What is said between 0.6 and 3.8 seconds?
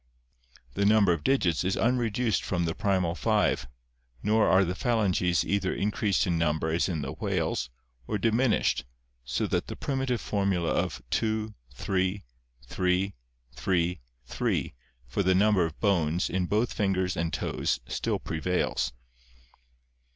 The number of digits is unreduced from the primal five,